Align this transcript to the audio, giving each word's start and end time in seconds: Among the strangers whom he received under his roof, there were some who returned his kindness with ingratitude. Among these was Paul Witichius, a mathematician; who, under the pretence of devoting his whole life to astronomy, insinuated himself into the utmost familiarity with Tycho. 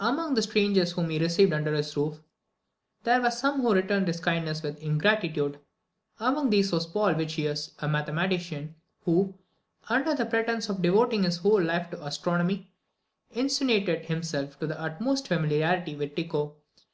Among 0.00 0.34
the 0.34 0.42
strangers 0.42 0.92
whom 0.92 1.08
he 1.08 1.18
received 1.18 1.54
under 1.54 1.72
his 1.72 1.96
roof, 1.96 2.20
there 3.04 3.22
were 3.22 3.30
some 3.30 3.62
who 3.62 3.72
returned 3.72 4.06
his 4.06 4.20
kindness 4.20 4.62
with 4.62 4.78
ingratitude. 4.82 5.58
Among 6.20 6.50
these 6.50 6.72
was 6.72 6.84
Paul 6.86 7.14
Witichius, 7.14 7.70
a 7.78 7.88
mathematician; 7.88 8.74
who, 9.06 9.32
under 9.88 10.14
the 10.14 10.26
pretence 10.26 10.68
of 10.68 10.82
devoting 10.82 11.22
his 11.22 11.38
whole 11.38 11.62
life 11.62 11.88
to 11.90 12.04
astronomy, 12.04 12.70
insinuated 13.30 14.04
himself 14.04 14.52
into 14.52 14.66
the 14.66 14.78
utmost 14.78 15.26
familiarity 15.26 15.96
with 15.96 16.14
Tycho. 16.16 16.54